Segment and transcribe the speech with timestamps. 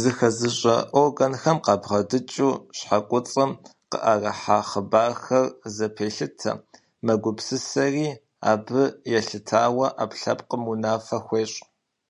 [0.00, 3.50] Зыхэзыщӏэ органхэм къабгъэдэкӏыу щхьэкуцӏым
[3.90, 6.52] къыӏэрыхьа хъыбархэр зэпелъытэ,
[7.04, 8.08] мэгупсысэри,
[8.50, 8.82] абы
[9.16, 11.58] елъытауэ ӏэпкълъэпкъым унафэ хуещӏ.